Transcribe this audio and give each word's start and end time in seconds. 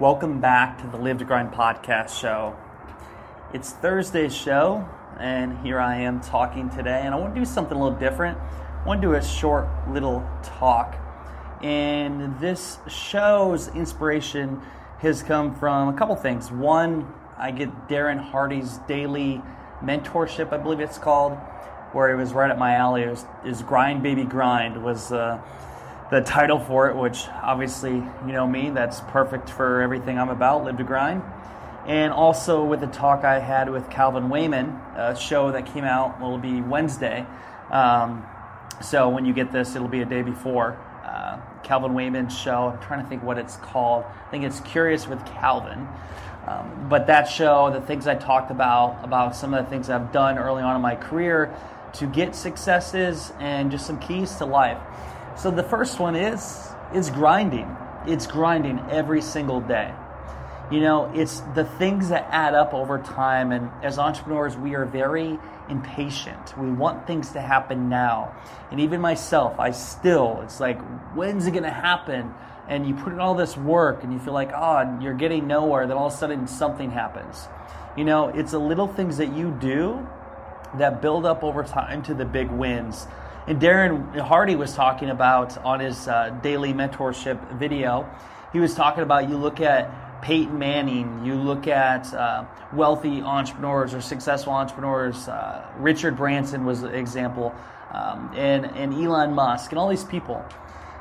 Welcome 0.00 0.40
back 0.40 0.78
to 0.78 0.88
the 0.88 0.96
Live 0.96 1.18
to 1.18 1.24
Grind 1.24 1.52
podcast 1.52 2.20
show. 2.20 2.56
It's 3.52 3.70
Thursday's 3.70 4.34
show, 4.34 4.88
and 5.20 5.56
here 5.58 5.78
I 5.78 5.98
am 5.98 6.20
talking 6.20 6.68
today. 6.68 7.02
And 7.04 7.14
I 7.14 7.16
want 7.16 7.32
to 7.32 7.40
do 7.40 7.44
something 7.44 7.78
a 7.78 7.80
little 7.80 7.96
different. 7.96 8.36
I 8.36 8.84
want 8.88 9.00
to 9.00 9.06
do 9.06 9.14
a 9.14 9.22
short 9.22 9.68
little 9.88 10.28
talk. 10.42 10.96
And 11.62 12.36
this 12.40 12.78
show's 12.88 13.68
inspiration 13.68 14.60
has 14.98 15.22
come 15.22 15.54
from 15.54 15.94
a 15.94 15.96
couple 15.96 16.16
things. 16.16 16.50
One, 16.50 17.14
I 17.38 17.52
get 17.52 17.86
Darren 17.86 18.18
Hardy's 18.18 18.78
daily 18.88 19.40
mentorship, 19.80 20.52
I 20.52 20.56
believe 20.56 20.80
it's 20.80 20.98
called, 20.98 21.34
where 21.92 22.10
it 22.10 22.16
was 22.16 22.32
right 22.32 22.50
at 22.50 22.58
my 22.58 22.74
alley. 22.74 23.02
It 23.02 23.10
was, 23.10 23.26
is 23.44 23.62
Grind 23.62 24.02
Baby 24.02 24.24
Grind 24.24 24.82
was 24.82 25.12
uh, 25.12 25.40
the 26.10 26.20
title 26.20 26.58
for 26.58 26.88
it, 26.88 26.96
which 26.96 27.26
obviously 27.42 27.92
you 27.92 28.32
know 28.32 28.46
me, 28.46 28.70
that's 28.70 29.00
perfect 29.08 29.50
for 29.50 29.82
everything 29.82 30.18
I'm 30.18 30.28
about, 30.28 30.64
live 30.64 30.76
to 30.78 30.84
grind 30.84 31.22
and 31.86 32.12
also 32.12 32.64
with 32.64 32.80
the 32.80 32.86
talk 32.86 33.24
I 33.24 33.38
had 33.38 33.68
with 33.68 33.90
Calvin 33.90 34.30
Wayman, 34.30 34.68
a 34.96 35.16
show 35.16 35.52
that 35.52 35.66
came 35.66 35.84
out 35.84 36.20
will 36.20 36.38
be 36.38 36.60
Wednesday. 36.62 37.26
Um, 37.70 38.24
so 38.82 39.08
when 39.08 39.24
you 39.26 39.34
get 39.34 39.52
this, 39.52 39.76
it'll 39.76 39.88
be 39.88 40.00
a 40.00 40.06
day 40.06 40.22
before 40.22 40.78
uh, 41.04 41.38
Calvin 41.62 41.92
Wayman's 41.92 42.36
show. 42.36 42.68
I'm 42.68 42.80
trying 42.80 43.02
to 43.02 43.08
think 43.08 43.22
what 43.22 43.36
it's 43.36 43.56
called. 43.56 44.04
I 44.04 44.30
think 44.30 44.44
it's 44.44 44.60
Curious 44.60 45.06
with 45.06 45.24
Calvin. 45.26 45.86
Um, 46.46 46.88
but 46.88 47.06
that 47.06 47.24
show, 47.24 47.70
the 47.70 47.80
things 47.80 48.06
I 48.06 48.14
talked 48.14 48.50
about, 48.50 49.00
about 49.02 49.36
some 49.36 49.52
of 49.52 49.64
the 49.64 49.70
things 49.70 49.90
I've 49.90 50.12
done 50.12 50.38
early 50.38 50.62
on 50.62 50.76
in 50.76 50.82
my 50.82 50.94
career 50.94 51.54
to 51.94 52.06
get 52.06 52.34
successes 52.34 53.32
and 53.40 53.70
just 53.70 53.86
some 53.86 53.98
keys 53.98 54.34
to 54.36 54.46
life. 54.46 54.78
So 55.36 55.50
the 55.50 55.62
first 55.62 55.98
one 55.98 56.14
is 56.16 56.68
it's 56.92 57.10
grinding. 57.10 57.76
It's 58.06 58.26
grinding 58.26 58.78
every 58.90 59.20
single 59.20 59.60
day. 59.60 59.92
You 60.70 60.80
know, 60.80 61.10
it's 61.14 61.40
the 61.54 61.64
things 61.64 62.08
that 62.08 62.26
add 62.30 62.54
up 62.54 62.72
over 62.72 62.98
time. 62.98 63.52
And 63.52 63.70
as 63.82 63.98
entrepreneurs, 63.98 64.56
we 64.56 64.74
are 64.74 64.84
very 64.84 65.38
impatient. 65.68 66.56
We 66.56 66.70
want 66.70 67.06
things 67.06 67.32
to 67.32 67.40
happen 67.40 67.88
now. 67.88 68.34
And 68.70 68.80
even 68.80 69.00
myself, 69.00 69.58
I 69.58 69.72
still, 69.72 70.40
it's 70.42 70.60
like, 70.60 70.80
when's 71.14 71.46
it 71.46 71.50
going 71.50 71.64
to 71.64 71.70
happen? 71.70 72.32
And 72.68 72.86
you 72.86 72.94
put 72.94 73.12
in 73.12 73.20
all 73.20 73.34
this 73.34 73.56
work 73.56 74.04
and 74.04 74.12
you 74.12 74.18
feel 74.18 74.32
like, 74.32 74.52
oh, 74.54 74.98
you're 75.00 75.14
getting 75.14 75.46
nowhere. 75.46 75.86
Then 75.86 75.96
all 75.96 76.06
of 76.06 76.14
a 76.14 76.16
sudden 76.16 76.46
something 76.46 76.90
happens. 76.90 77.46
You 77.96 78.04
know, 78.04 78.28
it's 78.28 78.52
the 78.52 78.58
little 78.58 78.88
things 78.88 79.18
that 79.18 79.34
you 79.34 79.50
do 79.60 80.06
that 80.78 81.02
build 81.02 81.26
up 81.26 81.44
over 81.44 81.62
time 81.62 82.02
to 82.04 82.14
the 82.14 82.24
big 82.24 82.50
wins. 82.50 83.06
And 83.46 83.60
Darren 83.60 84.18
Hardy 84.18 84.56
was 84.56 84.74
talking 84.74 85.10
about 85.10 85.58
on 85.58 85.80
his 85.80 86.08
uh, 86.08 86.30
daily 86.42 86.72
mentorship 86.72 87.58
video, 87.58 88.08
he 88.54 88.58
was 88.58 88.74
talking 88.74 89.02
about 89.02 89.28
you 89.28 89.36
look 89.36 89.60
at 89.60 90.22
Peyton 90.22 90.58
Manning, 90.58 91.26
you 91.26 91.34
look 91.34 91.66
at 91.66 92.14
uh, 92.14 92.46
wealthy 92.72 93.20
entrepreneurs 93.20 93.92
or 93.92 94.00
successful 94.00 94.54
entrepreneurs. 94.54 95.28
Uh, 95.28 95.62
Richard 95.76 96.16
Branson 96.16 96.64
was 96.64 96.84
an 96.84 96.94
example, 96.94 97.54
um, 97.92 98.32
and, 98.34 98.64
and 98.64 98.94
Elon 98.94 99.34
Musk, 99.34 99.72
and 99.72 99.78
all 99.78 99.88
these 99.88 100.04
people. 100.04 100.42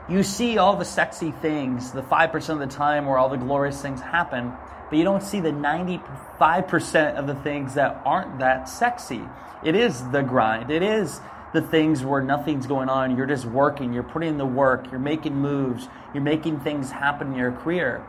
You 0.10 0.22
see 0.22 0.58
all 0.58 0.76
the 0.76 0.84
sexy 0.84 1.32
things, 1.32 1.94
the 1.94 2.02
5% 2.02 2.50
of 2.50 2.60
the 2.60 2.68
time 2.68 3.06
where 3.06 3.18
all 3.18 3.30
the 3.30 3.38
glorious 3.38 3.82
things 3.82 4.02
happen, 4.02 4.52
but 4.90 4.98
you 4.98 5.06
don't 5.06 5.24
see 5.24 5.40
the 5.40 5.52
95% 5.52 7.16
of 7.16 7.26
the 7.26 7.36
things 7.36 7.76
that 7.76 8.02
aren't 8.04 8.40
that 8.40 8.68
sexy. 8.68 9.22
It 9.64 9.76
is 9.76 10.06
the 10.10 10.24
grind. 10.24 10.72
It 10.72 10.84
is 10.84 11.22
the 11.54 11.62
things 11.62 12.04
where 12.04 12.22
nothing's 12.22 12.68
going 12.68 12.90
on. 12.90 13.16
You're 13.16 13.28
just 13.28 13.46
working, 13.46 13.94
you're 13.94 14.04
putting 14.04 14.30
in 14.30 14.38
the 14.38 14.46
work, 14.46 14.90
you're 14.92 15.00
making 15.00 15.36
moves, 15.36 15.88
you're 16.14 16.24
making 16.24 16.60
things 16.60 16.92
happen 16.92 17.28
in 17.32 17.36
your 17.36 17.52
career. 17.52 18.06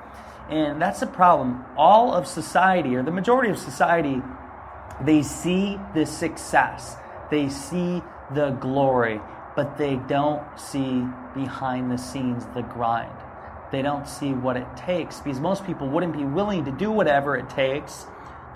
And 0.48 0.80
that's 0.80 1.00
the 1.00 1.06
problem. 1.06 1.64
All 1.76 2.12
of 2.12 2.26
society, 2.26 2.96
or 2.96 3.02
the 3.02 3.10
majority 3.10 3.50
of 3.50 3.58
society, 3.58 4.22
they 5.00 5.22
see 5.22 5.78
the 5.94 6.06
success, 6.06 6.96
they 7.30 7.48
see 7.48 8.02
the 8.34 8.50
glory, 8.52 9.20
but 9.56 9.76
they 9.76 9.96
don't 10.08 10.42
see 10.58 11.04
behind 11.34 11.90
the 11.90 11.98
scenes 11.98 12.46
the 12.54 12.62
grind. 12.62 13.12
They 13.72 13.82
don't 13.82 14.06
see 14.06 14.32
what 14.32 14.56
it 14.56 14.66
takes 14.76 15.20
because 15.20 15.40
most 15.40 15.66
people 15.66 15.88
wouldn't 15.88 16.16
be 16.16 16.24
willing 16.24 16.64
to 16.64 16.70
do 16.70 16.90
whatever 16.90 17.36
it 17.36 17.50
takes 17.50 18.06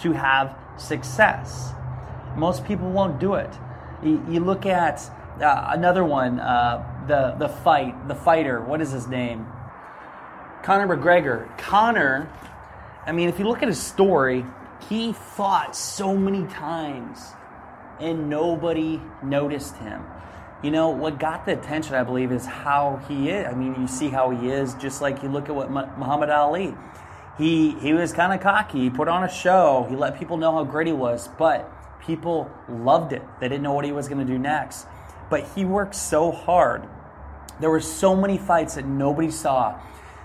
to 0.00 0.12
have 0.12 0.56
success. 0.76 1.72
Most 2.36 2.64
people 2.64 2.90
won't 2.90 3.18
do 3.18 3.34
it. 3.34 3.50
You, 4.02 4.40
look 4.40 4.64
at 4.66 5.00
uh, 5.40 5.70
another 5.70 6.04
one, 6.04 6.38
uh, 6.38 7.04
the 7.08 7.34
the 7.38 7.48
fight, 7.48 8.08
the 8.08 8.14
fighter. 8.14 8.60
What 8.60 8.80
is 8.80 8.92
his 8.92 9.08
name? 9.08 9.46
Conor 10.62 10.96
McGregor. 10.96 11.56
Conor, 11.58 12.30
I 13.06 13.12
mean, 13.12 13.28
if 13.28 13.38
you 13.38 13.46
look 13.46 13.62
at 13.62 13.68
his 13.68 13.80
story, 13.80 14.44
he 14.88 15.12
fought 15.12 15.74
so 15.74 16.16
many 16.16 16.46
times 16.46 17.18
and 18.00 18.28
nobody 18.28 19.00
noticed 19.22 19.76
him. 19.76 20.04
You 20.62 20.70
know, 20.72 20.90
what 20.90 21.18
got 21.18 21.46
the 21.46 21.52
attention, 21.52 21.94
I 21.94 22.02
believe, 22.02 22.32
is 22.32 22.44
how 22.44 23.00
he 23.08 23.30
is. 23.30 23.46
I 23.46 23.54
mean, 23.54 23.80
you 23.80 23.86
see 23.86 24.08
how 24.08 24.30
he 24.30 24.50
is, 24.50 24.74
just 24.74 25.00
like 25.00 25.22
you 25.22 25.28
look 25.28 25.48
at 25.48 25.54
what 25.54 25.70
Muhammad 25.70 26.30
Ali. 26.30 26.74
He, 27.36 27.70
he 27.78 27.92
was 27.92 28.12
kind 28.12 28.32
of 28.32 28.40
cocky. 28.40 28.80
He 28.80 28.90
put 28.90 29.06
on 29.06 29.22
a 29.22 29.30
show. 29.30 29.86
He 29.88 29.94
let 29.94 30.18
people 30.18 30.36
know 30.36 30.52
how 30.52 30.64
great 30.64 30.88
he 30.88 30.92
was, 30.92 31.28
but 31.38 31.70
people 32.06 32.50
loved 32.68 33.12
it. 33.12 33.22
They 33.40 33.48
didn't 33.48 33.62
know 33.62 33.72
what 33.72 33.84
he 33.84 33.92
was 33.92 34.08
going 34.08 34.24
to 34.26 34.30
do 34.30 34.38
next. 34.38 34.86
But 35.30 35.46
he 35.54 35.64
worked 35.64 35.94
so 35.94 36.30
hard. 36.30 36.88
There 37.60 37.70
were 37.70 37.80
so 37.80 38.14
many 38.14 38.38
fights 38.38 38.76
that 38.76 38.86
nobody 38.86 39.30
saw. 39.30 39.80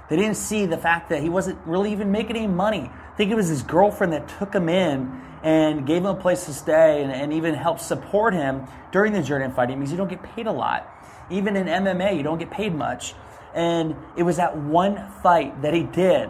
They 0.10 0.16
didn't 0.16 0.38
see 0.38 0.66
the 0.66 0.78
fact 0.78 1.10
that 1.10 1.22
he 1.22 1.30
wasn't 1.30 1.60
really 1.66 1.92
even 1.92 2.12
making 2.12 2.36
any 2.36 2.48
money. 2.48 2.92
I 2.92 3.16
think 3.16 3.32
it 3.32 3.36
was 3.36 3.48
his 3.48 3.64
girlfriend 3.64 4.14
that 4.14 4.28
took 4.28 4.54
him 4.54 4.70
in 4.70 5.22
and 5.44 5.86
gave 5.86 5.98
him 5.98 6.06
a 6.06 6.16
place 6.16 6.46
to 6.46 6.54
stay 6.54 7.04
and, 7.04 7.12
and 7.12 7.34
even 7.34 7.54
helped 7.54 7.82
support 7.82 8.34
him 8.34 8.66
during 8.92 9.14
the 9.14 9.22
journey 9.22 9.46
of 9.46 9.56
fighting 9.56 9.80
because 9.80 9.92
you 9.92 9.98
don't 9.98 10.10
get 10.10 10.24
paid 10.24 10.48
a 10.48 10.52
lot. 10.52 10.90
Even 11.30 11.56
in 11.56 11.68
MMA, 11.68 12.16
you 12.16 12.24
don't 12.24 12.38
get 12.38 12.52
paid 12.52 12.74
much. 12.74 13.14
And 13.54 13.96
it 14.16 14.24
was 14.24 14.38
that 14.38 14.58
one 14.58 15.12
fight 15.22 15.62
that 15.62 15.74
he 15.74 15.84
did. 15.84 16.30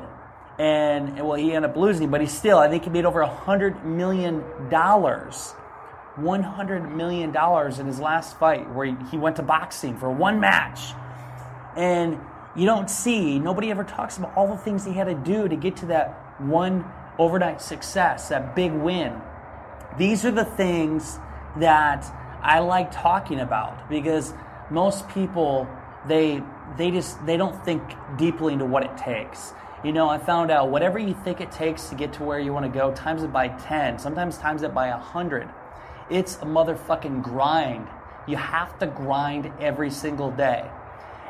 And, 0.60 1.16
well, 1.26 1.34
he 1.34 1.54
ended 1.54 1.72
up 1.72 1.78
losing, 1.78 2.10
but 2.12 2.22
he 2.22 2.28
still, 2.28 2.60
I 2.60 2.70
think 2.70 2.84
he 2.84 2.90
made 2.90 3.06
over 3.06 3.22
a 3.22 3.30
$100 3.30 3.84
million. 3.84 4.44
$100 6.18 6.96
million 6.96 7.36
in 7.80 7.86
his 7.88 8.00
last 8.00 8.38
fight 8.38 8.72
where 8.74 8.86
he, 8.86 8.96
he 9.10 9.18
went 9.18 9.36
to 9.38 9.42
boxing 9.42 9.98
for 9.98 10.12
one 10.12 10.40
match. 10.40 10.94
And 11.76 12.20
you 12.56 12.68
don't 12.68 12.90
see, 12.90 13.40
nobody 13.40 13.72
ever 13.72 13.84
talks 13.84 14.18
about 14.18 14.36
all 14.38 14.48
the 14.48 14.58
things 14.58 14.86
he 14.86 14.94
had 14.94 15.06
to 15.06 15.16
do 15.16 15.48
to 15.48 15.56
get 15.56 15.76
to 15.78 15.88
that 15.88 16.10
one 16.40 16.86
overnight 17.18 17.62
success, 17.62 18.30
that 18.30 18.56
big 18.56 18.72
win. 18.74 19.20
These 19.98 20.26
are 20.26 20.32
the 20.32 20.46
things 20.46 21.20
that 21.58 22.06
I 22.42 22.60
like 22.60 22.92
talking 22.92 23.40
about 23.40 23.90
because 23.90 24.34
most 24.70 25.08
people 25.10 25.68
they 26.08 26.44
they 26.78 26.92
just 26.92 27.24
they 27.26 27.38
don't 27.38 27.64
think 27.64 27.82
deeply 28.18 28.54
into 28.54 28.66
what 28.66 28.84
it 28.84 28.98
takes. 28.98 29.54
You 29.84 29.92
know, 29.92 30.10
I 30.10 30.18
found 30.18 30.50
out 30.50 30.70
whatever 30.70 30.98
you 30.98 31.14
think 31.14 31.42
it 31.42 31.52
takes 31.52 31.90
to 31.90 31.96
get 31.96 32.14
to 32.14 32.24
where 32.24 32.40
you 32.40 32.54
want 32.54 32.66
to 32.66 32.72
go, 32.72 32.94
times 32.94 33.24
it 33.24 33.34
by 33.34 33.50
10, 33.50 34.00
sometimes 34.00 34.38
times 34.38 34.64
it 34.64 34.74
by 34.74 34.90
100. 34.90 35.50
It's 36.10 36.38
a 36.38 36.46
motherfucking 36.46 37.22
grind. 37.22 37.88
You 38.28 38.38
have 38.38 38.80
to 38.80 38.88
grind 38.88 39.52
every 39.60 39.90
single 39.90 40.32
day 40.32 40.70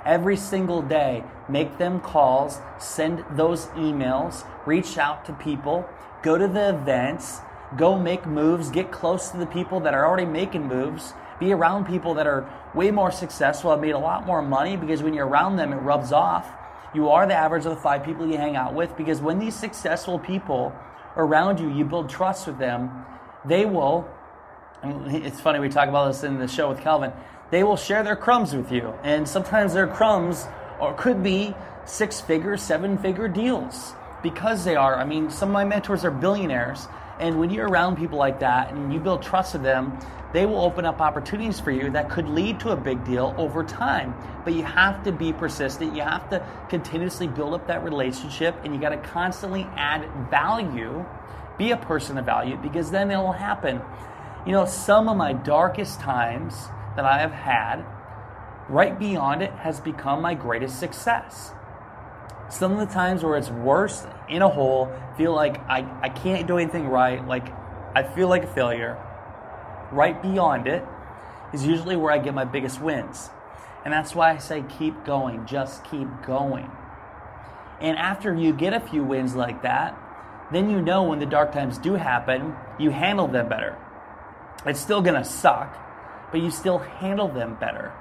every 0.06 0.38
single 0.38 0.82
day. 0.82 1.24
Make 1.50 1.78
them 1.78 2.00
calls, 2.00 2.60
send 2.80 3.24
those 3.32 3.68
emails, 3.68 4.46
reach 4.66 4.98
out 4.98 5.26
to 5.26 5.34
people, 5.34 5.88
go 6.22 6.38
to 6.38 6.48
the 6.48 6.70
events, 6.70 7.40
go 7.78 7.98
make 7.98 8.26
moves, 8.26 8.70
get 8.70 8.92
close 8.92 9.30
to 9.30 9.38
the 9.38 9.46
people 9.46 9.80
that 9.82 9.94
are 9.94 10.06
already 10.06 10.26
making 10.26 10.68
moves, 10.68 11.14
be 11.40 11.52
around 11.52 11.86
people 11.86 12.14
that 12.16 12.28
are 12.28 12.48
way 12.74 12.92
more 12.92 13.12
successful, 13.12 13.72
have 13.72 13.80
made 13.80 13.92
a 13.92 14.00
lot 14.00 14.26
more 14.26 14.42
money 14.42 14.78
because 14.78 15.02
when 15.04 15.14
you're 15.14 15.28
around 15.28 15.56
them, 15.56 15.74
it 15.74 15.78
rubs 15.78 16.12
off. 16.12 16.48
You 16.94 17.10
are 17.10 17.26
the 17.26 17.34
average 17.34 17.66
of 17.66 17.76
the 17.76 17.82
five 17.82 18.04
people 18.04 18.28
you 18.28 18.38
hang 18.38 18.56
out 18.56 18.74
with 18.74 18.96
because 18.96 19.22
when 19.22 19.40
these 19.40 19.56
successful 19.56 20.20
people 20.20 20.74
around 21.18 21.60
you, 21.60 21.70
you 21.70 21.86
build 21.86 22.10
trust 22.10 22.48
with 22.48 22.58
them, 22.58 23.06
they 23.46 23.66
will. 23.66 24.08
It's 24.84 25.40
funny, 25.40 25.60
we 25.60 25.70
talk 25.70 25.90
about 25.90 26.12
this 26.12 26.24
in 26.24 26.40
the 26.40 26.48
show 26.48 26.70
with 26.70 26.82
Calvin 26.82 27.14
they 27.54 27.64
will 27.64 27.78
share 27.78 28.02
their 28.02 28.16
crumbs 28.16 28.56
with 28.56 28.72
you. 28.72 28.92
And 29.04 29.30
sometimes 29.30 29.76
their 29.76 29.86
crumbs 29.86 30.48
or 30.80 30.96
could 30.96 31.22
be 31.22 31.54
six 31.86 32.20
figure, 32.20 32.58
seven 32.58 32.98
figure 32.98 33.28
deals. 33.28 33.94
because 34.24 34.64
they 34.64 34.76
are. 34.76 34.96
I 34.96 35.04
mean, 35.04 35.30
some 35.30 35.50
of 35.50 35.54
my 35.54 35.66
mentors 35.66 36.04
are 36.06 36.10
billionaires. 36.10 36.88
And 37.20 37.40
when 37.40 37.50
you're 37.50 37.68
around 37.68 37.98
people 37.98 38.18
like 38.18 38.40
that 38.40 38.72
and 38.72 38.92
you 38.94 39.00
build 39.00 39.22
trust 39.22 39.54
with 39.54 39.64
them, 39.64 39.98
they 40.34 40.48
will 40.48 40.62
open 40.62 40.84
up 40.84 41.00
opportunities 41.00 41.60
for 41.60 41.70
you 41.70 41.92
that 41.92 42.10
could 42.10 42.28
lead 42.28 42.60
to 42.62 42.70
a 42.70 42.76
big 42.76 43.06
deal 43.06 43.36
over 43.38 43.64
time. 43.64 44.16
But 44.44 44.54
you 44.54 44.64
have 44.64 45.04
to 45.04 45.12
be 45.12 45.32
persistent. 45.32 45.96
You 45.96 46.02
have 46.02 46.28
to 46.32 46.44
continuously 46.70 47.28
build 47.28 47.54
up 47.54 47.68
that 47.68 47.84
relationship 47.84 48.56
and 48.64 48.74
you 48.74 48.82
got 48.82 48.90
to 48.90 48.98
constantly 48.98 49.68
add 49.76 50.10
value, 50.32 51.06
be 51.60 51.72
a 51.72 51.78
person 51.78 52.18
of 52.18 52.26
value, 52.26 52.58
because 52.58 52.90
then 52.90 53.12
it'll 53.12 53.32
happen. 53.32 53.80
You 54.46 54.54
know, 54.54 54.66
some 54.66 55.08
of 55.08 55.16
my 55.16 55.34
darkest 55.34 56.00
times 56.00 56.56
that 56.96 57.06
I 57.06 57.20
have 57.20 57.32
had, 57.32 57.86
right 58.70 58.98
beyond 58.98 59.44
it, 59.44 59.52
has 59.52 59.80
become 59.80 60.22
my 60.22 60.34
greatest 60.34 60.80
success. 60.80 61.52
Some 62.54 62.74
of 62.74 62.88
the 62.88 62.94
times 62.94 63.24
where 63.24 63.36
it's 63.36 63.50
worse 63.50 64.06
in 64.30 64.44
a 64.44 64.48
hole, 64.48 64.92
feel 65.18 65.34
like 65.34 65.58
I, 65.68 65.90
I 66.04 66.10
can't 66.10 66.46
do 66.46 66.60
anything 66.60 66.88
right, 66.88 67.28
like 67.28 67.48
I 67.96 68.04
feel 68.04 68.28
like 68.28 68.44
a 68.44 68.54
failure 68.54 68.96
right 69.92 70.22
beyond 70.22 70.68
it 70.68 70.86
is 71.52 71.66
usually 71.66 71.96
where 71.96 72.12
I 72.12 72.20
get 72.20 72.36
my 72.36 72.46
biggest 72.46 72.80
wins. 72.80 73.32
And 73.84 73.92
that's 73.92 74.14
why 74.14 74.34
I 74.34 74.38
say 74.38 74.64
keep 74.78 75.04
going, 75.04 75.48
just 75.48 75.84
keep 75.84 76.08
going. 76.28 76.70
And 77.82 77.98
after 77.98 78.36
you 78.36 78.54
get 78.54 78.74
a 78.74 78.80
few 78.80 79.04
wins 79.04 79.36
like 79.36 79.64
that, 79.64 79.98
then 80.52 80.70
you 80.70 80.80
know 80.80 81.02
when 81.02 81.18
the 81.18 81.26
dark 81.26 81.54
times 81.54 81.80
do 81.80 81.96
happen, 81.96 82.56
you 82.78 82.92
handle 82.92 83.28
them 83.28 83.50
better. 83.50 83.80
It's 84.64 84.80
still 84.80 85.02
gonna 85.02 85.26
suck, 85.26 85.76
but 86.32 86.40
you 86.40 86.52
still 86.52 86.78
handle 86.78 87.30
them 87.30 87.58
better. 87.60 87.94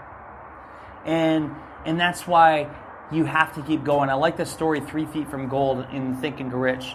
And 1.06 1.54
and 1.86 1.98
that's 1.98 2.26
why 2.26 2.68
you 3.12 3.24
have 3.24 3.54
to 3.54 3.62
keep 3.62 3.84
going. 3.84 4.10
I 4.10 4.14
like 4.14 4.36
the 4.36 4.46
story 4.46 4.80
Three 4.80 5.06
Feet 5.06 5.28
from 5.28 5.48
Gold 5.48 5.86
in 5.92 6.16
Think 6.16 6.40
and 6.40 6.50
Grow 6.50 6.60
Rich 6.60 6.94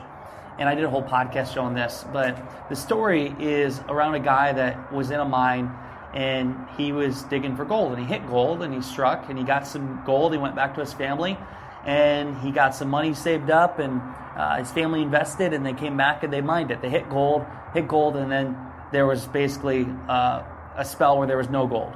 and 0.59 0.67
I 0.67 0.75
did 0.75 0.83
a 0.83 0.89
whole 0.89 1.03
podcast 1.03 1.61
on 1.61 1.73
this. 1.75 2.05
But 2.11 2.69
the 2.69 2.75
story 2.75 3.35
is 3.39 3.79
around 3.89 4.15
a 4.15 4.19
guy 4.19 4.53
that 4.53 4.91
was 4.91 5.11
in 5.11 5.19
a 5.19 5.25
mine 5.25 5.71
and 6.13 6.55
he 6.77 6.91
was 6.91 7.23
digging 7.23 7.55
for 7.55 7.65
gold 7.65 7.93
and 7.93 8.01
he 8.01 8.05
hit 8.05 8.27
gold 8.27 8.63
and 8.63 8.73
he 8.73 8.81
struck 8.81 9.29
and 9.29 9.37
he 9.37 9.43
got 9.43 9.67
some 9.67 10.01
gold. 10.05 10.31
He 10.31 10.37
went 10.37 10.55
back 10.55 10.73
to 10.75 10.79
his 10.79 10.93
family 10.93 11.37
and 11.85 12.35
he 12.37 12.51
got 12.51 12.75
some 12.75 12.89
money 12.89 13.13
saved 13.13 13.49
up 13.49 13.79
and 13.79 14.01
uh, 14.35 14.57
his 14.57 14.71
family 14.71 15.01
invested 15.01 15.53
and 15.53 15.65
they 15.65 15.73
came 15.73 15.97
back 15.97 16.23
and 16.23 16.33
they 16.33 16.41
mined 16.41 16.71
it. 16.71 16.81
They 16.81 16.89
hit 16.89 17.09
gold, 17.09 17.45
hit 17.73 17.87
gold, 17.87 18.15
and 18.15 18.31
then 18.31 18.57
there 18.91 19.05
was 19.05 19.25
basically 19.27 19.87
uh, 20.07 20.43
a 20.75 20.85
spell 20.85 21.17
where 21.17 21.27
there 21.27 21.37
was 21.37 21.49
no 21.49 21.67
gold. 21.67 21.93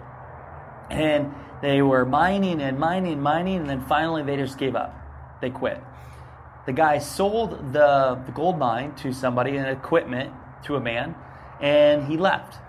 And 0.89 1.33
they 1.61 1.81
were 1.81 2.05
mining 2.05 2.61
and 2.61 2.79
mining, 2.79 3.13
and 3.13 3.23
mining, 3.23 3.57
and 3.57 3.69
then 3.69 3.85
finally 3.85 4.23
they 4.23 4.37
just 4.37 4.57
gave 4.57 4.75
up. 4.75 4.95
They 5.41 5.49
quit 5.49 5.81
the 6.65 6.73
guy 6.73 6.99
sold 6.99 7.73
the, 7.73 8.21
the 8.25 8.31
gold 8.31 8.57
mine 8.57 8.93
to 8.95 9.13
somebody 9.13 9.57
and 9.57 9.67
equipment 9.67 10.33
to 10.63 10.75
a 10.75 10.79
man, 10.79 11.15
and 11.59 12.05
he 12.05 12.17
left. 12.17 12.59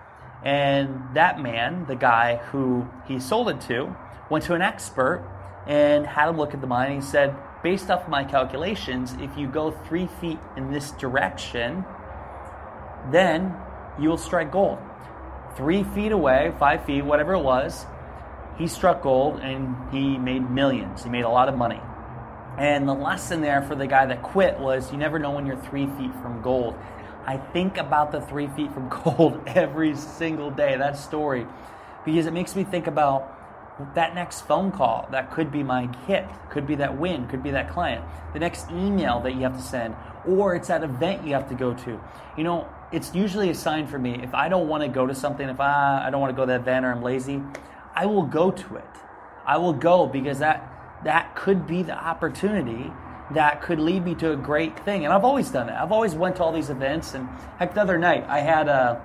And 0.44 1.14
that 1.14 1.40
man, 1.40 1.86
the 1.86 1.94
guy 1.94 2.36
who 2.36 2.88
he 3.06 3.20
sold 3.20 3.48
it 3.48 3.60
to, 3.62 3.94
went 4.30 4.44
to 4.44 4.54
an 4.54 4.62
expert 4.62 5.22
and 5.66 6.06
had 6.06 6.28
him 6.28 6.36
look 6.36 6.54
at 6.54 6.60
the 6.60 6.66
mine. 6.66 6.92
And 6.92 7.02
he 7.02 7.08
said, 7.08 7.36
based 7.62 7.90
off 7.90 8.04
of 8.04 8.08
my 8.08 8.24
calculations, 8.24 9.14
if 9.20 9.36
you 9.36 9.46
go 9.46 9.70
three 9.70 10.08
feet 10.20 10.38
in 10.56 10.72
this 10.72 10.90
direction, 10.92 11.84
then 13.12 13.54
you 14.00 14.08
will 14.08 14.18
strike 14.18 14.50
gold. 14.50 14.78
Three 15.54 15.84
feet 15.84 16.12
away, 16.12 16.52
five 16.58 16.84
feet, 16.86 17.02
whatever 17.02 17.34
it 17.34 17.42
was, 17.42 17.84
he 18.58 18.66
struck 18.66 19.02
gold 19.02 19.40
and 19.40 19.74
he 19.92 20.18
made 20.18 20.50
millions. 20.50 21.02
He 21.02 21.10
made 21.10 21.24
a 21.24 21.28
lot 21.28 21.48
of 21.48 21.56
money. 21.56 21.80
And 22.58 22.86
the 22.86 22.94
lesson 22.94 23.40
there 23.40 23.62
for 23.62 23.74
the 23.74 23.86
guy 23.86 24.06
that 24.06 24.22
quit 24.22 24.58
was 24.58 24.92
you 24.92 24.98
never 24.98 25.18
know 25.18 25.30
when 25.30 25.46
you're 25.46 25.56
three 25.56 25.86
feet 25.86 26.12
from 26.20 26.42
gold. 26.42 26.74
I 27.26 27.36
think 27.36 27.78
about 27.78 28.12
the 28.12 28.20
three 28.20 28.48
feet 28.48 28.72
from 28.72 28.88
gold 29.04 29.40
every 29.46 29.96
single 29.96 30.50
day, 30.50 30.76
that 30.76 30.96
story, 30.96 31.46
because 32.04 32.26
it 32.26 32.32
makes 32.32 32.54
me 32.54 32.64
think 32.64 32.86
about 32.86 33.38
that 33.94 34.14
next 34.14 34.42
phone 34.42 34.70
call 34.70 35.08
that 35.12 35.30
could 35.30 35.50
be 35.50 35.62
my 35.62 35.88
hit, 36.06 36.26
could 36.50 36.66
be 36.66 36.74
that 36.76 36.98
win, 36.98 37.26
could 37.28 37.42
be 37.42 37.50
that 37.52 37.70
client, 37.70 38.04
the 38.32 38.38
next 38.38 38.70
email 38.70 39.20
that 39.20 39.34
you 39.34 39.40
have 39.40 39.56
to 39.56 39.62
send, 39.62 39.96
or 40.26 40.54
it's 40.54 40.68
that 40.68 40.82
event 40.82 41.26
you 41.26 41.32
have 41.32 41.48
to 41.48 41.54
go 41.54 41.72
to. 41.74 41.98
You 42.36 42.44
know, 42.44 42.68
it's 42.92 43.14
usually 43.14 43.50
a 43.50 43.54
sign 43.54 43.86
for 43.86 43.98
me. 43.98 44.20
If 44.22 44.34
I 44.34 44.48
don't 44.48 44.68
want 44.68 44.82
to 44.82 44.88
go 44.88 45.06
to 45.06 45.14
something, 45.14 45.48
if 45.48 45.58
I, 45.58 46.06
I 46.06 46.10
don't 46.10 46.20
want 46.20 46.32
to 46.32 46.36
go 46.36 46.42
to 46.42 46.52
that 46.52 46.60
event 46.60 46.84
or 46.84 46.92
I'm 46.92 47.02
lazy, 47.02 47.42
I 47.94 48.06
will 48.06 48.22
go 48.22 48.50
to 48.50 48.76
it. 48.76 48.84
I 49.44 49.56
will 49.58 49.72
go 49.72 50.06
because 50.06 50.38
that 50.38 50.68
that 51.04 51.34
could 51.34 51.66
be 51.66 51.82
the 51.82 51.96
opportunity 51.96 52.92
that 53.32 53.62
could 53.62 53.80
lead 53.80 54.04
me 54.04 54.14
to 54.16 54.32
a 54.32 54.36
great 54.36 54.78
thing. 54.84 55.04
And 55.04 55.12
I've 55.12 55.24
always 55.24 55.50
done 55.50 55.66
that. 55.66 55.80
I've 55.80 55.92
always 55.92 56.14
went 56.14 56.36
to 56.36 56.44
all 56.44 56.52
these 56.52 56.70
events. 56.70 57.14
And 57.14 57.28
heck, 57.58 57.74
the 57.74 57.80
other 57.80 57.98
night 57.98 58.24
I 58.28 58.40
had 58.40 58.68
a, 58.68 59.02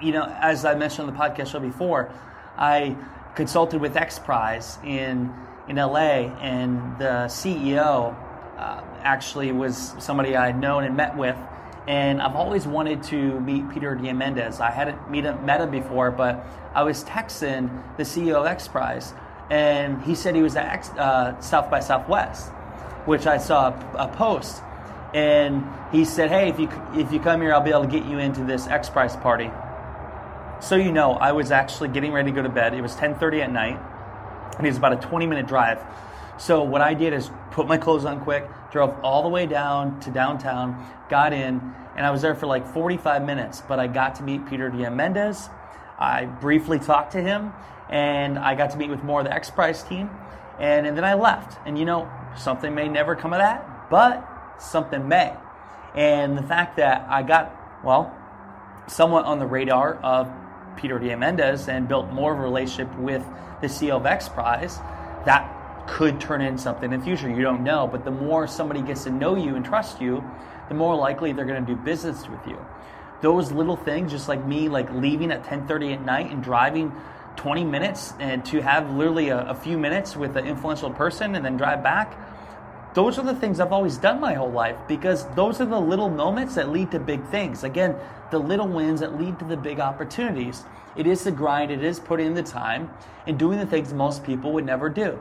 you 0.00 0.12
know, 0.12 0.24
as 0.40 0.64
I 0.64 0.74
mentioned 0.74 1.08
on 1.08 1.14
the 1.14 1.20
podcast 1.20 1.52
show 1.52 1.60
before, 1.60 2.10
I 2.56 2.96
consulted 3.34 3.80
with 3.80 3.96
X 3.96 4.18
Prize 4.18 4.78
in 4.84 5.32
in 5.66 5.76
LA, 5.76 6.28
and 6.40 6.98
the 6.98 7.26
CEO 7.26 8.14
uh, 8.58 8.82
actually 9.02 9.50
was 9.50 9.94
somebody 9.98 10.36
I 10.36 10.46
had 10.46 10.60
known 10.60 10.84
and 10.84 10.96
met 10.96 11.16
with. 11.16 11.36
And 11.86 12.22
I've 12.22 12.34
always 12.34 12.66
wanted 12.66 13.02
to 13.04 13.40
meet 13.40 13.68
Peter 13.70 13.94
Diamandis. 13.94 14.60
I 14.60 14.70
hadn't 14.70 15.10
meet 15.10 15.24
him, 15.24 15.44
met 15.44 15.60
him 15.60 15.70
before, 15.70 16.10
but 16.10 16.46
I 16.74 16.82
was 16.82 17.04
texting 17.04 17.82
the 17.96 18.04
CEO 18.04 18.36
of 18.36 18.46
X 18.46 18.68
Prize 18.68 19.12
and 19.50 20.02
he 20.02 20.14
said 20.14 20.34
he 20.34 20.42
was 20.42 20.56
at 20.56 20.88
uh, 20.98 21.38
South 21.40 21.70
by 21.70 21.80
Southwest, 21.80 22.48
which 23.04 23.26
I 23.26 23.36
saw 23.36 23.68
a, 23.68 24.04
a, 24.04 24.08
post, 24.08 24.62
and 25.12 25.64
he 25.92 26.04
said, 26.04 26.30
"Hey, 26.30 26.48
if 26.48 26.58
you 26.58 26.68
if 26.94 27.12
you 27.12 27.20
come 27.20 27.40
here, 27.40 27.52
I'll 27.52 27.60
be 27.60 27.70
able 27.70 27.82
to 27.82 27.88
get 27.88 28.06
you 28.06 28.18
into 28.18 28.44
this 28.44 28.66
X 28.66 28.88
Prize 28.88 29.16
party." 29.16 29.50
So 30.60 30.76
you 30.76 30.92
know, 30.92 31.12
I 31.12 31.32
was 31.32 31.50
actually 31.50 31.90
getting 31.90 32.12
ready 32.12 32.30
to 32.30 32.34
go 32.34 32.42
to 32.42 32.48
bed. 32.48 32.74
It 32.74 32.80
was 32.80 32.96
10:30 32.96 33.42
at 33.42 33.52
night, 33.52 33.78
and 34.56 34.66
it 34.66 34.70
was 34.70 34.78
about 34.78 34.92
a 34.92 35.08
20 35.08 35.26
minute 35.26 35.46
drive. 35.46 35.78
So 36.38 36.62
what 36.64 36.80
I 36.80 36.94
did 36.94 37.12
is 37.12 37.30
put 37.52 37.68
my 37.68 37.76
clothes 37.76 38.04
on 38.04 38.20
quick, 38.20 38.48
drove 38.72 38.98
all 39.02 39.22
the 39.22 39.28
way 39.28 39.46
down 39.46 40.00
to 40.00 40.10
downtown, 40.10 40.84
got 41.08 41.32
in, 41.32 41.60
and 41.96 42.04
I 42.04 42.10
was 42.10 42.22
there 42.22 42.34
for 42.34 42.46
like 42.46 42.66
45 42.72 43.24
minutes. 43.24 43.62
But 43.66 43.78
I 43.78 43.86
got 43.86 44.16
to 44.16 44.22
meet 44.22 44.46
Peter 44.46 44.70
Diamandis. 44.70 45.48
I 45.98 46.24
briefly 46.24 46.78
talked 46.78 47.12
to 47.12 47.22
him, 47.22 47.52
and 47.88 48.38
I 48.38 48.54
got 48.56 48.70
to 48.70 48.76
meet 48.76 48.90
with 48.90 49.04
more 49.04 49.20
of 49.20 49.26
the 49.26 49.32
X 49.32 49.50
Prize 49.50 49.82
team, 49.84 50.10
and, 50.58 50.86
and 50.86 50.96
then 50.96 51.04
I 51.04 51.14
left. 51.14 51.58
And 51.66 51.78
you 51.78 51.84
know, 51.84 52.10
something 52.36 52.74
may 52.74 52.88
never 52.88 53.14
come 53.14 53.32
of 53.32 53.38
that, 53.38 53.88
but 53.90 54.28
something 54.58 55.06
may. 55.06 55.34
And 55.94 56.36
the 56.36 56.42
fact 56.42 56.76
that 56.78 57.06
I 57.08 57.22
got, 57.22 57.54
well, 57.84 58.12
somewhat 58.88 59.24
on 59.24 59.38
the 59.38 59.46
radar 59.46 59.94
of 60.02 60.30
Peter 60.76 60.98
Diamandis 60.98 61.68
and 61.68 61.86
built 61.86 62.10
more 62.10 62.32
of 62.32 62.40
a 62.40 62.42
relationship 62.42 62.92
with 62.98 63.24
the 63.60 63.68
CEO 63.68 63.92
of 63.92 64.06
X 64.06 64.28
Prize, 64.28 64.78
that 65.24 65.63
could 65.86 66.20
turn 66.20 66.40
in 66.40 66.58
something 66.58 66.92
in 66.92 66.98
the 66.98 67.04
future. 67.04 67.28
You 67.28 67.42
don't 67.42 67.62
know, 67.62 67.86
but 67.86 68.04
the 68.04 68.10
more 68.10 68.46
somebody 68.46 68.82
gets 68.82 69.04
to 69.04 69.10
know 69.10 69.36
you 69.36 69.56
and 69.56 69.64
trust 69.64 70.00
you, 70.00 70.24
the 70.68 70.74
more 70.74 70.96
likely 70.96 71.32
they're 71.32 71.44
going 71.44 71.64
to 71.64 71.74
do 71.74 71.80
business 71.80 72.28
with 72.28 72.46
you. 72.46 72.58
Those 73.20 73.52
little 73.52 73.76
things, 73.76 74.12
just 74.12 74.28
like 74.28 74.44
me, 74.44 74.68
like 74.68 74.92
leaving 74.92 75.30
at 75.30 75.44
10:30 75.44 75.94
at 75.94 76.04
night 76.04 76.30
and 76.30 76.42
driving 76.42 76.92
20 77.36 77.64
minutes 77.64 78.14
and 78.20 78.44
to 78.44 78.60
have 78.60 78.90
literally 78.90 79.28
a, 79.28 79.38
a 79.48 79.54
few 79.54 79.78
minutes 79.78 80.16
with 80.16 80.36
an 80.36 80.46
influential 80.46 80.90
person 80.90 81.34
and 81.34 81.44
then 81.44 81.56
drive 81.56 81.82
back, 81.82 82.16
those 82.94 83.18
are 83.18 83.24
the 83.24 83.34
things 83.34 83.58
I've 83.58 83.72
always 83.72 83.96
done 83.96 84.20
my 84.20 84.34
whole 84.34 84.52
life 84.52 84.76
because 84.86 85.26
those 85.34 85.60
are 85.60 85.64
the 85.64 85.80
little 85.80 86.08
moments 86.08 86.54
that 86.54 86.70
lead 86.70 86.92
to 86.92 87.00
big 87.00 87.26
things. 87.26 87.64
Again, 87.64 87.96
the 88.30 88.38
little 88.38 88.68
wins 88.68 89.00
that 89.00 89.18
lead 89.18 89.38
to 89.40 89.44
the 89.44 89.56
big 89.56 89.80
opportunities. 89.80 90.64
It 90.96 91.08
is 91.08 91.24
the 91.24 91.32
grind, 91.32 91.72
it 91.72 91.82
is 91.82 91.98
putting 91.98 92.26
in 92.28 92.34
the 92.34 92.42
time 92.42 92.90
and 93.26 93.36
doing 93.36 93.58
the 93.58 93.66
things 93.66 93.92
most 93.92 94.22
people 94.22 94.52
would 94.52 94.64
never 94.64 94.88
do. 94.88 95.18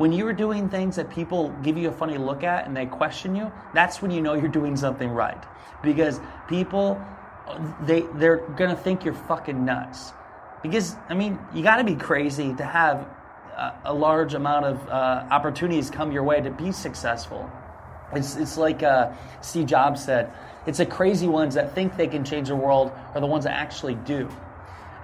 When 0.00 0.12
you're 0.12 0.32
doing 0.32 0.70
things 0.70 0.96
that 0.96 1.10
people 1.10 1.50
give 1.62 1.76
you 1.76 1.90
a 1.90 1.92
funny 1.92 2.16
look 2.16 2.42
at 2.42 2.66
and 2.66 2.74
they 2.74 2.86
question 2.86 3.36
you, 3.36 3.52
that's 3.74 4.00
when 4.00 4.10
you 4.10 4.22
know 4.22 4.32
you're 4.32 4.48
doing 4.48 4.74
something 4.74 5.10
right. 5.10 5.44
Because 5.82 6.20
people 6.48 6.98
they 7.82 8.00
they're 8.14 8.38
going 8.56 8.70
to 8.70 8.76
think 8.76 9.04
you're 9.04 9.12
fucking 9.12 9.62
nuts. 9.62 10.14
Because, 10.62 10.96
I 11.10 11.12
mean, 11.12 11.38
you 11.52 11.62
got 11.62 11.76
to 11.76 11.84
be 11.84 11.96
crazy 11.96 12.54
to 12.54 12.64
have 12.64 13.06
a, 13.54 13.74
a 13.84 13.92
large 13.92 14.32
amount 14.32 14.64
of 14.64 14.88
uh, 14.88 15.26
opportunities 15.30 15.90
come 15.90 16.12
your 16.12 16.22
way 16.22 16.40
to 16.40 16.50
be 16.50 16.72
successful. 16.72 17.50
It's, 18.14 18.36
it's 18.36 18.56
like 18.56 18.82
uh, 18.82 19.12
Steve 19.42 19.66
Jobs 19.66 20.02
said 20.02 20.32
it's 20.66 20.78
the 20.78 20.86
crazy 20.86 21.28
ones 21.28 21.54
that 21.56 21.74
think 21.74 21.98
they 21.98 22.08
can 22.08 22.24
change 22.24 22.48
the 22.48 22.56
world 22.56 22.90
are 23.14 23.20
the 23.20 23.26
ones 23.26 23.44
that 23.44 23.52
actually 23.52 23.96
do. 23.96 24.30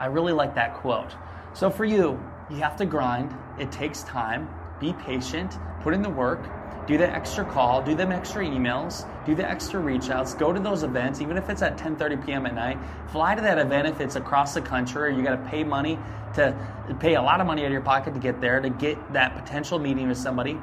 I 0.00 0.06
really 0.06 0.32
like 0.32 0.54
that 0.54 0.72
quote. 0.76 1.14
So, 1.52 1.68
for 1.68 1.84
you, 1.84 2.18
you 2.48 2.56
have 2.56 2.78
to 2.78 2.86
grind, 2.86 3.36
it 3.58 3.70
takes 3.70 4.02
time, 4.04 4.48
be 4.80 4.92
patient, 4.92 5.58
put 5.80 5.94
in 5.94 6.02
the 6.02 6.10
work, 6.10 6.40
do 6.86 6.96
the 6.96 7.08
extra 7.08 7.44
call, 7.44 7.82
do 7.82 7.94
them 7.94 8.12
extra 8.12 8.44
emails, 8.44 9.06
do 9.26 9.34
the 9.34 9.48
extra 9.48 9.80
reach 9.80 10.08
outs, 10.08 10.34
go 10.34 10.52
to 10.52 10.60
those 10.60 10.84
events, 10.84 11.20
even 11.20 11.36
if 11.36 11.50
it's 11.50 11.62
at 11.62 11.76
10:30 11.76 12.24
p.m. 12.24 12.46
at 12.46 12.54
night. 12.54 12.78
Fly 13.08 13.34
to 13.34 13.42
that 13.42 13.58
event 13.58 13.88
if 13.88 14.00
it's 14.00 14.16
across 14.16 14.54
the 14.54 14.60
country 14.60 15.08
or 15.08 15.16
you 15.16 15.22
got 15.22 15.42
to 15.42 15.50
pay 15.50 15.64
money 15.64 15.98
to 16.34 16.54
pay 17.00 17.14
a 17.14 17.22
lot 17.22 17.40
of 17.40 17.46
money 17.46 17.62
out 17.62 17.66
of 17.66 17.72
your 17.72 17.80
pocket 17.80 18.14
to 18.14 18.20
get 18.20 18.40
there 18.40 18.60
to 18.60 18.70
get 18.70 19.12
that 19.12 19.34
potential 19.34 19.78
meeting 19.78 20.08
with 20.08 20.18
somebody. 20.18 20.60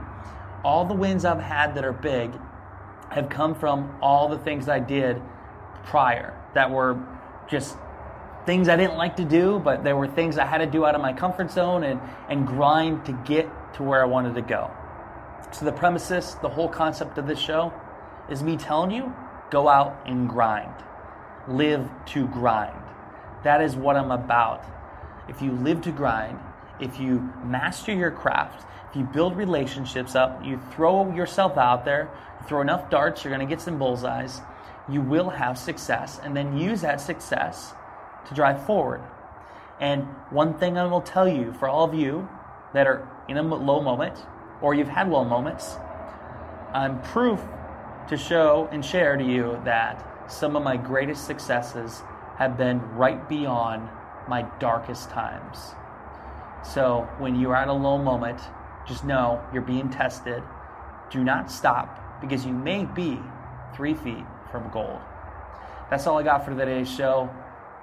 All 0.64 0.86
the 0.86 0.94
wins 0.94 1.26
I've 1.26 1.42
had 1.42 1.76
that 1.76 1.84
are 1.84 1.92
big, 1.92 2.32
have 3.14 3.30
come 3.30 3.54
from 3.56 3.96
all 4.02 4.28
the 4.28 4.38
things 4.40 4.68
I 4.68 4.80
did 4.80 5.22
prior 5.86 6.34
that 6.54 6.72
were 6.72 6.98
just 7.48 7.78
things 8.46 8.68
I 8.68 8.76
didn't 8.76 8.98
like 8.98 9.16
to 9.18 9.26
do, 9.26 9.60
but 9.60 9.84
there 9.84 9.96
were 9.96 10.08
things 10.08 10.38
I 10.38 10.46
had 10.46 10.58
to 10.58 10.66
do 10.66 10.86
out 10.86 10.96
of 10.96 11.02
my 11.02 11.14
comfort 11.14 11.52
zone 11.52 11.84
and, 11.84 12.00
and 12.30 12.46
grind 12.46 13.06
to 13.06 13.14
get 13.26 13.50
to 13.74 13.84
where 13.84 14.02
I 14.02 14.06
wanted 14.06 14.36
to 14.36 14.42
go. 14.42 14.72
So, 15.52 15.66
the 15.66 15.72
premises, 15.72 16.36
the 16.42 16.50
whole 16.50 16.70
concept 16.70 17.18
of 17.18 17.28
this 17.28 17.40
show 17.40 17.74
is 18.30 18.42
me 18.42 18.58
telling 18.58 18.92
you 18.92 19.14
go 19.52 19.68
out 19.68 20.02
and 20.06 20.28
grind, 20.28 20.74
live 21.48 21.88
to 22.08 22.28
grind. 22.28 22.82
That 23.44 23.62
is 23.62 23.76
what 23.76 23.96
I'm 23.96 24.12
about. 24.12 24.66
If 25.28 25.42
you 25.42 25.52
live 25.52 25.82
to 25.82 25.92
grind, 25.92 26.40
if 26.80 27.00
you 27.00 27.20
master 27.44 27.94
your 27.94 28.12
craft, 28.12 28.66
if 28.90 28.96
you 28.96 29.04
build 29.04 29.38
relationships 29.38 30.16
up, 30.16 30.44
you 30.44 30.60
throw 30.72 31.14
yourself 31.14 31.58
out 31.58 31.86
there, 31.86 32.10
throw 32.48 32.62
enough 32.62 32.90
darts, 32.90 33.24
you're 33.24 33.34
going 33.34 33.48
to 33.48 33.52
get 33.52 33.62
some 33.62 33.78
bullseyes, 33.78 34.42
you 34.90 35.02
will 35.02 35.30
have 35.30 35.58
success, 35.58 36.20
and 36.24 36.36
then 36.36 36.58
use 36.58 36.82
that 36.82 37.00
success 37.00 37.74
to 38.28 38.34
drive 38.34 38.66
forward. 38.66 39.02
And 39.80 40.04
one 40.30 40.54
thing 40.54 40.78
I 40.78 40.86
will 40.86 41.02
tell 41.02 41.28
you 41.28 41.54
for 41.54 41.68
all 41.68 41.84
of 41.84 41.94
you 41.94 42.28
that 42.74 42.88
are 42.88 43.08
in 43.28 43.38
a 43.38 43.42
low 43.42 43.82
moment, 43.82 44.18
or 44.62 44.74
you've 44.74 44.90
had 44.90 45.10
low 45.10 45.24
moments, 45.24 45.76
I'm 46.74 47.02
proof 47.02 47.42
to 48.10 48.18
show 48.18 48.68
and 48.72 48.84
share 48.84 49.16
to 49.16 49.24
you 49.24 49.60
that 49.64 50.32
some 50.32 50.56
of 50.56 50.64
my 50.64 50.78
greatest 50.78 51.26
successes 51.26 52.02
have 52.38 52.58
been 52.58 52.82
right 52.96 53.28
beyond 53.30 53.88
my 54.28 54.44
darkest 54.60 55.10
times. 55.10 55.76
So 56.64 57.08
when 57.20 57.36
you 57.36 57.52
are 57.52 57.56
at 57.56 57.68
a 57.68 57.74
low 57.74 57.98
moment, 57.98 58.40
just 58.88 59.04
know 59.04 59.42
you're 59.54 59.62
being 59.62 59.90
tested. 59.90 60.42
Do 61.12 61.24
not 61.24 61.52
stop 61.52 62.22
because 62.22 62.46
you 62.46 62.54
may 62.54 62.86
be 62.86 63.20
three 63.76 63.94
feet 63.94 64.26
from 64.52 64.70
gold. 64.72 65.00
That's 65.90 66.08
all 66.08 66.18
I 66.18 66.24
got 66.24 66.44
for 66.44 66.52
today's 66.52 66.90
show. 66.90 67.30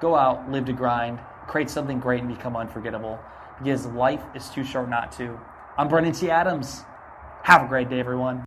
Go 0.01 0.17
out, 0.17 0.51
live 0.51 0.65
to 0.65 0.73
grind, 0.73 1.21
create 1.47 1.71
something 1.71 2.01
great, 2.01 2.23
and 2.23 2.35
become 2.35 2.57
unforgettable 2.57 3.21
because 3.63 3.87
life 3.87 4.23
is 4.35 4.49
too 4.49 4.65
short 4.65 4.89
not 4.89 5.13
to. 5.13 5.39
I'm 5.77 5.89
Brandon 5.89 6.13
T. 6.13 6.31
Adams. 6.31 6.85
Have 7.43 7.63
a 7.63 7.69
great 7.69 7.89
day, 7.89 8.01
everyone. 8.01 8.45